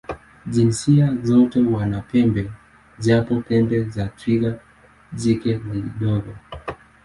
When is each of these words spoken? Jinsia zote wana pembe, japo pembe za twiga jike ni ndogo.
Jinsia 0.53 1.17
zote 1.23 1.59
wana 1.61 2.01
pembe, 2.01 2.51
japo 2.99 3.41
pembe 3.41 3.83
za 3.89 4.05
twiga 4.07 4.59
jike 5.13 5.53
ni 5.65 5.81
ndogo. 5.81 6.33